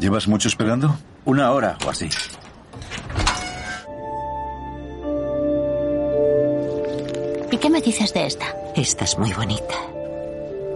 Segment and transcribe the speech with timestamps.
[0.00, 0.96] ¿Llevas mucho esperando?
[1.26, 2.08] Una hora o así.
[7.52, 8.46] ¿Y qué me dices de esta?
[8.74, 9.74] Esta es muy bonita.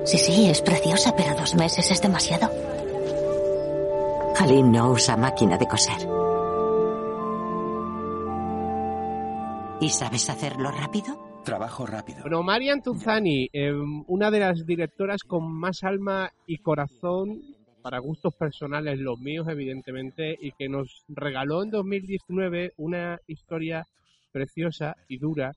[0.04, 2.50] Sí, sí, es preciosa, pero dos meses es demasiado.
[4.38, 6.06] Halim no usa máquina de coser.
[9.80, 11.42] ¿Y sabes hacerlo rápido?
[11.44, 12.20] Trabajo rápido.
[12.20, 13.72] Bueno, Marian Tuzani, eh,
[14.06, 17.53] una de las directoras con más alma y corazón
[17.84, 23.86] para gustos personales, los míos evidentemente, y que nos regaló en 2019 una historia
[24.32, 25.52] preciosa y dura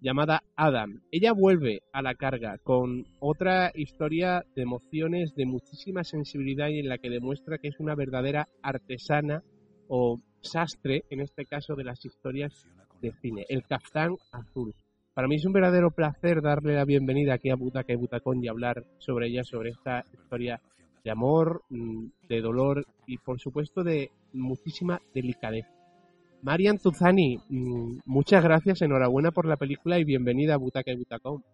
[0.00, 1.02] llamada Adam.
[1.10, 6.88] Ella vuelve a la carga con otra historia de emociones, de muchísima sensibilidad y en
[6.88, 9.42] la que demuestra que es una verdadera artesana
[9.88, 12.64] o sastre, en este caso de las historias
[13.00, 14.72] de cine, el caftán azul.
[15.14, 18.46] Para mí es un verdadero placer darle la bienvenida aquí a Butaca y Butacón y
[18.46, 20.60] hablar sobre ella, sobre esta historia
[21.04, 25.70] de amor, mm, de dolor y por supuesto de muchísima delicadeza.
[26.42, 31.44] Marian Tuzani, mm, muchas gracias, enhorabuena por la película y bienvenida a Butaca y Butacón.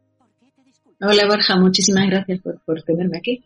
[1.00, 3.44] Hola Borja, muchísimas gracias por, por tenerme aquí.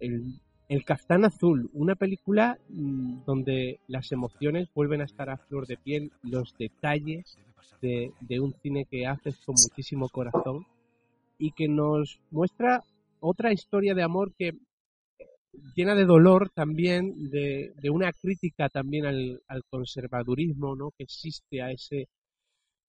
[0.00, 0.34] El,
[0.68, 5.76] el Caftán Azul, una película mm, donde las emociones vuelven a estar a flor de
[5.76, 7.36] piel, los detalles
[7.80, 10.66] de, de un cine que haces con muchísimo corazón
[11.38, 12.84] y que nos muestra
[13.20, 14.52] otra historia de amor que
[15.74, 20.90] llena de dolor también, de, de una crítica también al, al, conservadurismo, ¿no?
[20.96, 22.08] Que existe a ese,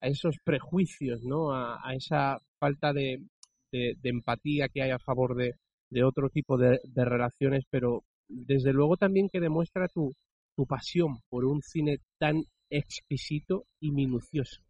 [0.00, 1.52] a esos prejuicios, ¿no?
[1.52, 3.22] A, a esa falta de,
[3.70, 5.54] de, empatía que hay a favor de,
[5.90, 10.14] de otro tipo de, de, relaciones, pero desde luego también que demuestra tu,
[10.56, 14.60] tu pasión por un cine tan exquisito y minucioso.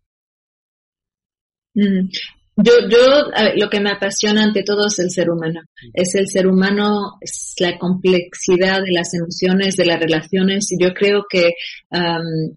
[1.74, 2.08] Mm.
[2.56, 5.60] Yo, yo, lo que me apasiona ante todo es el ser humano.
[5.92, 10.70] Es el ser humano, es la complejidad de las emociones, de las relaciones.
[10.70, 11.54] Y yo creo que,
[11.90, 12.54] um,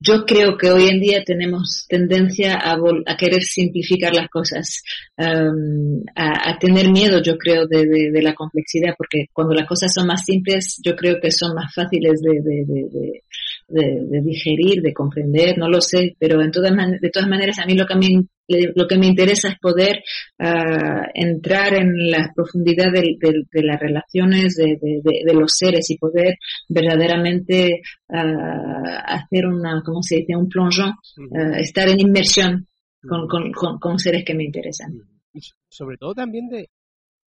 [0.00, 2.76] yo creo que hoy en día tenemos tendencia a,
[3.06, 4.82] a querer simplificar las cosas,
[5.18, 9.66] um, a, a, tener miedo, yo creo, de, de, de, la complejidad, porque cuando las
[9.66, 13.22] cosas son más simples, yo creo que son más fáciles de,
[13.68, 17.74] de digerir, de comprender, no lo sé, pero en todas, de todas maneras a mí
[17.74, 20.02] lo que me lo que me interesa es poder
[20.38, 25.98] uh, entrar en la profundidad de, de, de las relaciones de, de, los seres y
[25.98, 26.36] poder
[26.68, 30.36] verdaderamente uh, hacer una, ¿cómo se dice?
[30.36, 32.68] Un plongeon, uh, estar en inmersión
[33.02, 34.92] con, con, con, con, seres que me interesan.
[35.32, 36.70] Y sobre todo también de,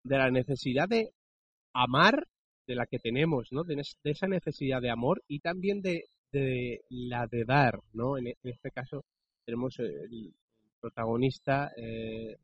[0.03, 1.11] de la necesidad de
[1.73, 2.27] amar
[2.67, 3.63] de la que tenemos, ¿no?
[3.63, 6.05] De esa necesidad de amor y también de,
[6.41, 8.19] de la de dar, ¿no?
[8.19, 9.05] En, en este caso
[9.45, 10.35] tenemos el,
[10.81, 12.37] protagonista eh,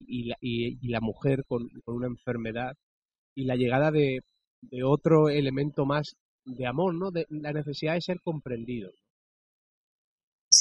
[0.00, 2.76] y, la, y, la, mujer con, con, una enfermedad
[3.36, 4.22] y la llegada de,
[4.62, 7.12] de, otro elemento más de amor, ¿no?
[7.12, 8.90] De la necesidad de ser comprendido.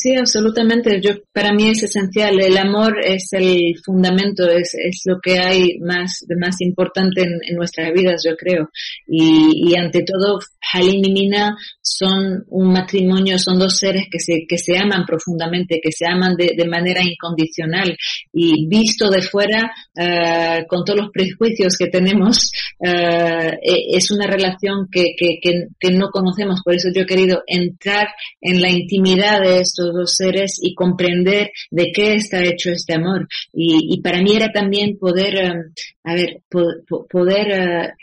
[0.02, 1.02] Sí, absolutamente.
[1.02, 2.40] Yo, para mí es esencial.
[2.40, 7.92] El amor es el fundamento, es, es lo que hay más, más importante en, nuestras
[7.92, 8.70] vidas, yo creo.
[9.06, 10.40] Y, y, ante todo,
[10.72, 15.82] Halim y Nina son un matrimonio, son dos seres que se, que se aman profundamente,
[15.84, 17.94] que se aman de, de manera incondicional.
[18.32, 24.88] Y visto de fuera, uh, con todos los prejuicios que tenemos, uh, es una relación
[24.90, 26.62] que, que, que, no conocemos.
[26.64, 28.08] Por eso yo he querido entrar
[28.40, 33.28] en la intimidad de esto dos seres y comprender de qué está hecho este amor.
[33.54, 37.94] Y, y para mí era también poder, um, a ver, po poder,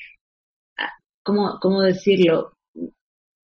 [0.78, 0.84] uh,
[1.22, 2.52] ¿cómo, ¿cómo decirlo?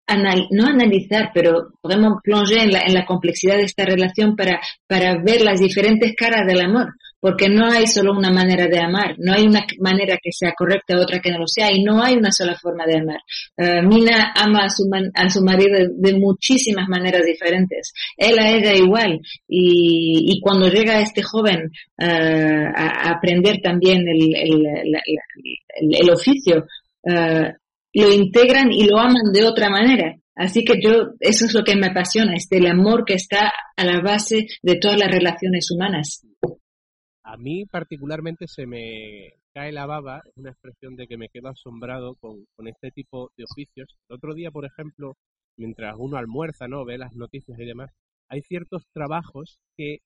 [0.07, 4.61] Anal no analizar, pero podemos plonger en la, en la complejidad de esta relación para,
[4.89, 9.15] para ver las diferentes caras del amor porque no hay solo una manera de amar,
[9.19, 12.15] no hay una manera que sea correcta, otra que no lo sea, y no hay
[12.15, 13.21] una sola forma de amar.
[13.57, 18.51] Uh, Mina ama a su, man, a su marido de, muchísimas maneras diferentes, él a
[18.51, 24.91] ella igual, y, cuando llega este joven uh, a, aprender también el,
[26.11, 26.65] oficio,
[27.03, 27.53] uh,
[27.93, 30.17] lo integran y lo aman de otra manera.
[30.35, 33.85] Así que yo, eso es lo que me apasiona, es el amor que está a
[33.85, 36.25] la base de todas las relaciones humanas.
[37.33, 41.49] A mí particularmente se me cae la baba, es una expresión de que me quedo
[41.49, 43.97] asombrado con, este tipo de oficios.
[44.09, 45.17] El otro día, por ejemplo,
[45.57, 46.85] mientras uno almuerza, ¿no?
[46.85, 47.91] Ve las noticias y demás,
[48.29, 49.99] hay ciertos trabajos que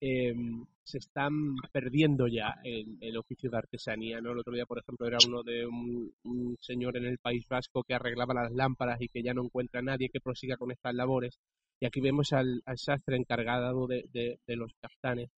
[0.00, 4.32] em, se están perdiendo ya en el oficio de artesanía, ¿no?
[4.32, 7.94] El otro día, por ejemplo, era uno de un, señor en el País Vasco que
[7.94, 11.38] arreglaba las lámparas y que ya no encuentra a nadie que prosiga con estas labores.
[11.80, 15.30] Y aquí vemos al, sastre encargado de, de, los caftanes.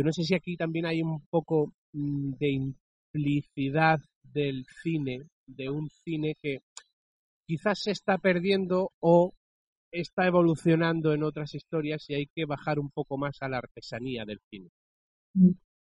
[0.00, 5.68] Yo no sé si aquí también hay un poco mm, de implicidad del cine, de
[5.68, 6.62] un cine que
[7.46, 9.34] quizás se está perdiendo o
[9.92, 14.24] está evolucionando en otras historias y hay que bajar un poco más a la artesanía
[14.24, 14.70] del cine.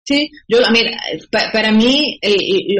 [0.03, 0.97] Sí, yo, mira,
[1.53, 2.19] para mí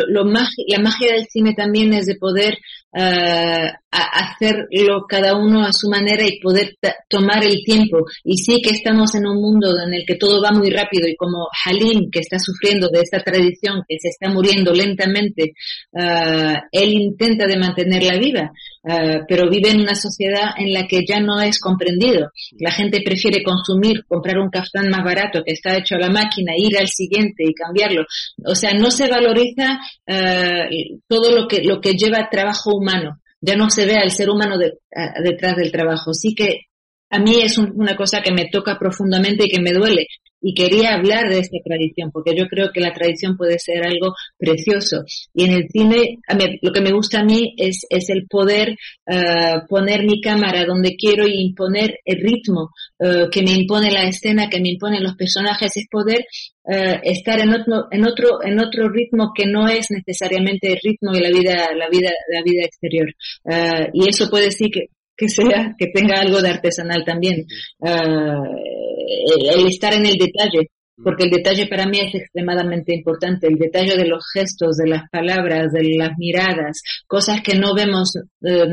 [0.09, 2.57] lo, la magia del cine también es de poder
[2.93, 6.75] uh, hacerlo cada uno a su manera y poder
[7.09, 8.05] tomar el tiempo.
[8.23, 11.15] Y sí que estamos en un mundo en el que todo va muy rápido y
[11.15, 15.53] como Halim, que está sufriendo de esta tradición, que se está muriendo lentamente,
[15.91, 18.51] uh, él intenta de mantenerla viva,
[18.83, 22.31] uh, pero vive en una sociedad en la que ya no es comprendido.
[22.59, 26.53] La gente prefiere consumir, comprar un caftán más barato que está hecho a la máquina,
[26.57, 28.05] ir al siguiente y cambiarlo.
[28.45, 33.19] O sea, no se valoriza eh, todo lo que, lo que lleva trabajo humano.
[33.41, 36.13] Ya no se ve al ser humano detrás del trabajo.
[36.13, 36.67] Sí que
[37.09, 40.07] a mí es una cosa que me toca profundamente y que me duele
[40.41, 44.13] y quería hablar de esta tradición porque yo creo que la tradición puede ser algo
[44.37, 45.03] precioso.
[45.33, 46.19] Y en el cine
[46.61, 48.75] lo que me gusta a mí es, es el poder
[49.05, 54.03] eh, poner mi cámara donde quiero y imponer el ritmo eh, que me impone la
[54.03, 56.25] escena que me imponen los personajes es poder
[56.63, 61.11] uh, estar en otro en otro en otro ritmo que no es necesariamente el ritmo
[61.11, 63.07] de la vida la vida la vida exterior.
[63.93, 64.87] Y eso puede decir que
[65.17, 67.45] que sea, que tenga algo de artesanal también.
[67.79, 68.77] Uh,
[69.55, 70.69] el, estar en el detalle,
[71.03, 75.09] porque el detalle para mí es extremadamente importante, el detalle de los gestos, de las
[75.11, 78.15] palabras, de las miradas, cosas que no vemos
[78.45, 78.65] eh,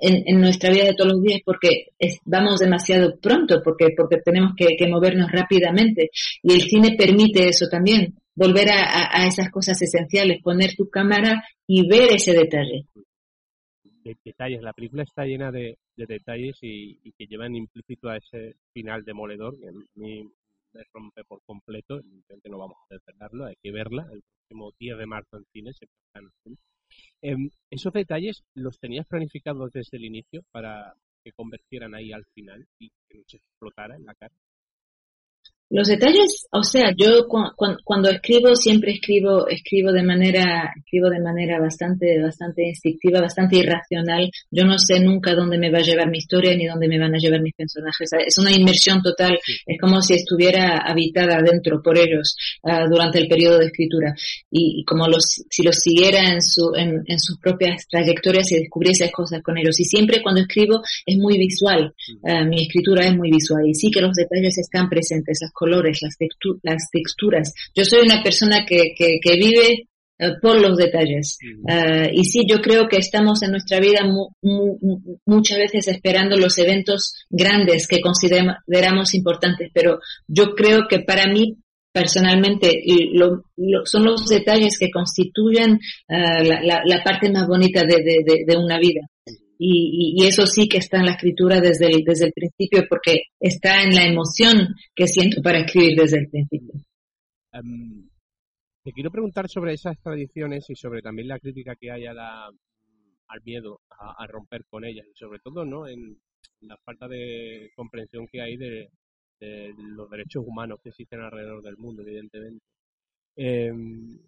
[0.00, 1.86] en, nuestra vida de todos los días porque
[2.24, 6.10] vamos demasiado pronto, porque, porque tenemos que, movernos rápidamente.
[6.42, 11.42] Y el cine permite eso también, volver a, a esas cosas esenciales, poner tu cámara
[11.66, 12.86] y ver ese detalle
[14.24, 14.62] detalles.
[14.62, 19.68] La película está llena de, detalles y, que llevan implícito a ese final demoledor que
[19.68, 20.30] a mí
[20.72, 21.98] me rompe por completo.
[21.98, 24.08] Evidentemente no vamos a desvelarlo, hay que verla.
[24.12, 25.78] El próximo 10 de marzo en cines.
[27.22, 27.36] Eh,
[27.70, 30.94] ¿Esos detalles los tenías planificados desde el inicio para
[31.24, 34.34] que convertieran ahí al final y que no se explotara en la cara?
[35.68, 41.58] Los detalles, o sea, yo cuando escribo siempre escribo escribo de manera escribo de manera
[41.58, 44.30] bastante bastante instintiva, bastante irracional.
[44.48, 47.16] Yo no sé nunca dónde me va a llevar mi historia ni dónde me van
[47.16, 48.10] a llevar mis personajes.
[48.24, 49.36] Es una inmersión total.
[49.66, 54.14] Es como si estuviera habitada adentro por ellos uh, durante el periodo de escritura
[54.48, 59.10] y, como los si los siguiera en su en, en, sus propias trayectorias y descubriese
[59.10, 59.80] cosas con ellos.
[59.80, 61.92] Y siempre cuando escribo es muy visual.
[62.22, 66.16] Uh, mi escritura es muy visual y sí que los detalles están presentes colores, las,
[66.62, 67.54] las texturas.
[67.74, 69.88] Yo soy una persona que, que, vive
[70.18, 71.38] eh, por los detalles.
[71.62, 74.00] Uh, y sí, yo creo que estamos en nuestra vida
[75.24, 79.98] muchas veces esperando los eventos grandes que consideramos importantes, pero
[80.28, 81.56] yo creo que para mí
[81.92, 82.82] personalmente
[83.14, 83.42] lo,
[83.86, 88.56] son los detalles que constituyen uh, la, la, la, parte más bonita de, de, de
[88.56, 89.00] una vida.
[89.58, 93.82] Y, eso sí que está en la escritura desde el, desde el principio porque está
[93.82, 96.74] en la emoción que siento para escribir desde el principio.
[97.52, 98.08] Em,
[98.84, 102.50] te quiero preguntar sobre esas tradiciones y sobre también la crítica que hay a la,
[103.28, 106.18] al miedo a, romper con ellas y sobre todo no en
[106.60, 108.88] la falta de comprensión que hay de,
[109.78, 112.64] los derechos humanos que existen alrededor del mundo evidentemente
[113.36, 114.18] em,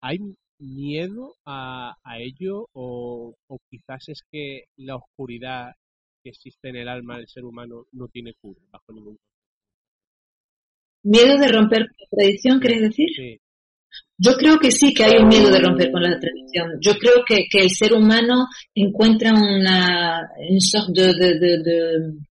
[0.00, 0.18] hay
[0.58, 3.34] miedo a, a ello o,
[3.70, 5.72] quizás es que la oscuridad
[6.22, 9.16] que existe en el alma del ser humano no tiene cura bajo ningún
[11.04, 13.08] ¿Miedo de romper con la tradición, querés decir?
[13.14, 13.40] Sí.
[14.18, 16.72] Yo creo que sí que hay un miedo de romper con la tradición.
[16.80, 22.27] Yo creo que, que el ser humano encuentra una, una de, de, de, de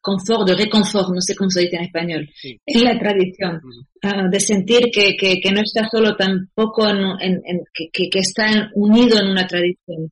[0.00, 2.28] confort, de reconfort, no sé cómo se dice en español,
[2.66, 3.60] en la tradición,
[4.02, 8.18] ah, de sentir que, que, que, no está solo tampoco en, en, en que, que,
[8.18, 10.10] está unido en una tradición.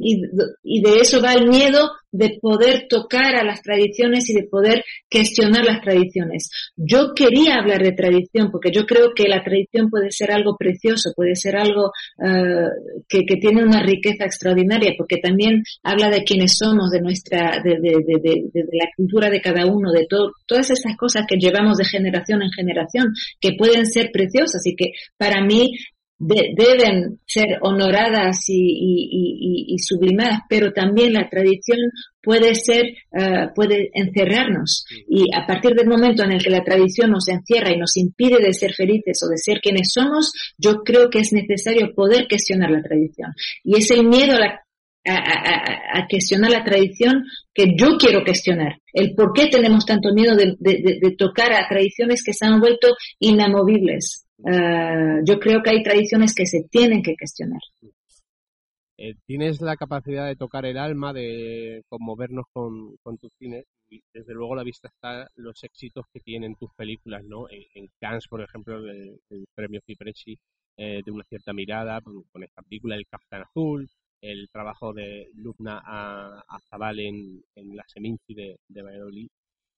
[0.00, 0.22] Y,
[0.62, 4.84] y, de eso va el miedo de poder tocar a las tradiciones y de poder
[5.10, 6.50] cuestionar las tradiciones.
[6.76, 11.12] Yo quería hablar de tradición porque yo creo que la tradición puede ser algo precioso,
[11.14, 11.92] puede ser algo
[12.24, 12.68] eh,
[13.08, 17.76] que, tiene una riqueza extraordinaria porque también habla de quiénes somos, de nuestra, de,
[18.72, 23.12] la cultura de cada uno, de todas esas cosas que llevamos de generación en generación,
[23.40, 25.76] que pueden ser preciosas y que para mí
[26.18, 31.78] deben ser honoradas y, sublimadas, pero también la tradición
[32.22, 34.84] puede ser, eh, puede encerrarnos.
[35.08, 38.38] Y a partir del momento en el que la tradición nos encierra y nos impide
[38.42, 42.70] de ser felices o de ser quienes somos, yo creo que es necesario poder cuestionar
[42.70, 43.32] la tradición.
[43.62, 44.65] Y es el miedo a,
[45.06, 48.80] a, cuestionar la tradición que yo quiero cuestionar.
[48.92, 54.26] El por qué tenemos tanto miedo de tocar a tradiciones que se han vuelto inamovibles.
[54.44, 57.60] Eh, yo creo que hay tradiciones que se tienen que cuestionar.
[58.98, 64.02] Eh, tienes la capacidad de tocar el alma, de conmovernos con, con tu cine y
[64.12, 67.46] desde luego la vista está los éxitos que tienen tus películas, ¿no?
[67.50, 69.20] En, Cannes, por ejemplo, el,
[69.54, 70.38] premio Cipressi
[70.76, 73.88] eh, de una cierta mirada, con esta película El Capitán Azul,
[74.20, 77.42] el trabajo de Lubna a, Zabal en,
[77.74, 79.28] La Seminci de, de Valladolid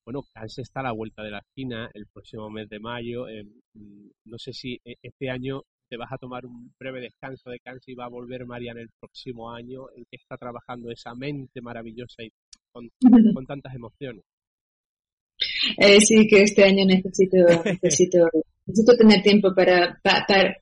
[0.09, 3.27] bueno, Cannes está a la vuelta de la esquina el próximo mes de mayo.
[3.27, 7.51] Eh, mm, no sé si e, este año te vas a tomar un breve descanso
[7.51, 9.83] de Cannes y va a volver Marian el próximo año.
[9.95, 12.31] ¿En qué está trabajando esa mente maravillosa y
[12.71, 12.89] con,
[13.47, 14.23] tantas emociones?
[15.77, 17.37] Eh, sí, que este año necesito,
[17.83, 18.27] necesito,
[18.65, 20.57] necesito tener tiempo para, para, para,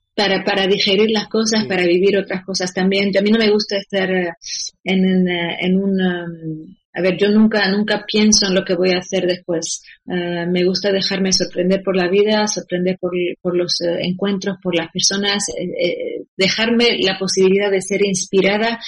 [0.69, 3.12] digerir las cosas, para vivir otras cosas también.
[3.17, 4.31] a mí no me gusta estar eh,
[4.83, 8.97] en, en un um, a ver, yo nunca, nunca pienso en lo que voy a
[8.97, 9.83] hacer después.
[10.07, 14.75] Eh, me gusta dejarme sorprender por la vida, sorprender por, por los eh, encuentros, por
[14.75, 18.79] las personas, eh, dejarme la posibilidad de ser inspirada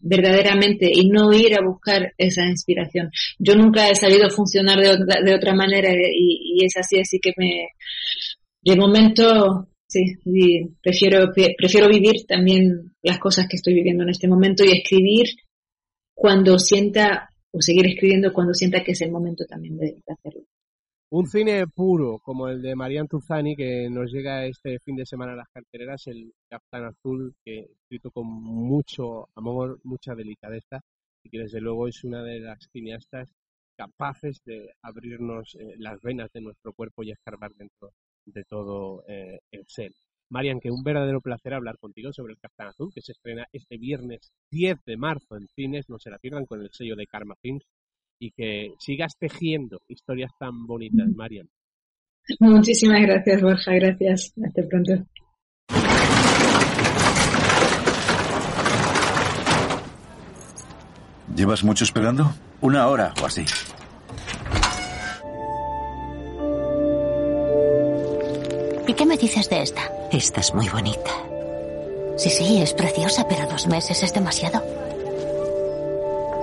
[0.00, 3.10] verdaderamente y no ir a buscar esa inspiración.
[3.38, 7.32] Yo nunca he sabido funcionar de otra, de otra manera y, es así, así que
[7.36, 7.68] me,
[8.62, 9.68] de momento
[10.22, 15.26] sí, prefiero, prefiero vivir también las cosas que estoy viviendo en este momento y escribir
[16.14, 20.42] cuando sienta, o seguir escribiendo cuando sienta que es el momento también de, hacerlo.
[21.10, 25.34] Un cine puro como el de Marian Tuzani que nos llega este fin de semana
[25.34, 30.80] a las cartereras, el Capitán Azul, que escrito con mucho amor, mucha delicadeza
[31.22, 33.28] y que desde luego es una de las cineastas
[33.76, 37.92] capaces de abrirnos eh, las venas de nuestro cuerpo y escarbar dentro
[38.26, 39.92] de todo eh, el ser.
[40.28, 43.78] Marian, que un verdadero placer hablar contigo sobre el Capitán Azul, que se estrena este
[43.78, 47.36] viernes 10 de marzo en cines, no se la pierdan con el sello de Karma
[47.40, 47.64] Films,
[48.18, 51.48] y que sigas tejiendo historias tan bonitas, Marian.
[52.40, 54.32] Muchísimas gracias, Borja, gracias.
[54.44, 55.06] Hasta pronto.
[61.36, 62.32] ¿Llevas mucho esperando?
[62.62, 63.44] Una hora o así.
[68.96, 69.82] Qué me dices de esta?
[70.10, 71.10] Esta es muy bonita.
[72.16, 74.62] Sí, sí, es preciosa, pero dos meses es demasiado.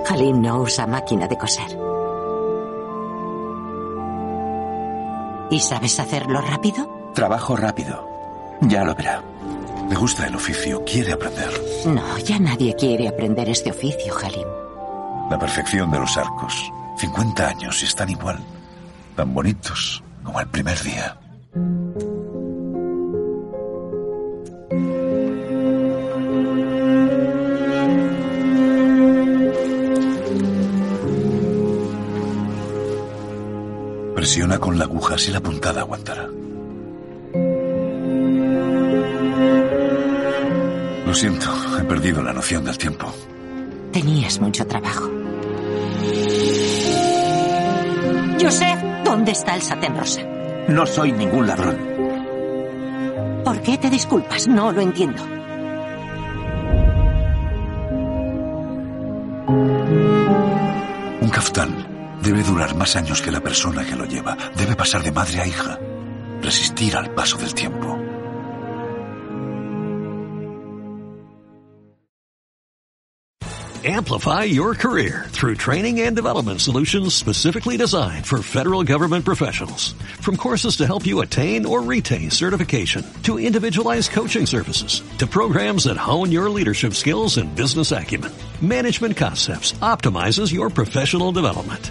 [0.08, 1.78] Halim no usa máquina de coser.
[5.50, 7.12] ¿Y sabes hacerlo rápido?
[7.14, 8.08] Trabajo rápido.
[8.62, 9.22] Ya lo verá.
[9.88, 11.50] Me gusta el oficio, quiere aprender.
[11.86, 14.46] No, ya nadie quiere aprender este oficio, Halim.
[15.30, 16.72] La perfección de los arcos.
[16.98, 18.38] 50 años y están igual.
[19.16, 21.16] Tan bonitos como el primer día.
[34.60, 36.28] Con la aguja si la puntada aguantará.
[41.06, 41.46] Lo siento,
[41.78, 43.12] he perdido la noción del tiempo.
[43.92, 45.10] Tenías mucho trabajo.
[48.38, 50.22] Yo sé dónde está el satén rosa.
[50.68, 51.76] No soy ningún ladrón.
[53.44, 54.48] ¿Por qué te disculpas?
[54.48, 55.22] No lo entiendo.
[61.20, 61.93] Un caftán
[62.24, 64.34] Debe durar más años que la persona que lo lleva.
[64.56, 65.78] Debe pasar de madre a hija.
[66.40, 67.98] Resistir al paso del tiempo.
[73.86, 79.92] Amplify your career through training and development solutions specifically designed for federal government professionals.
[80.22, 85.84] From courses to help you attain or retain certification, to individualized coaching services, to programs
[85.84, 91.90] that hone your leadership skills and business acumen, Management Concepts optimizes your professional development.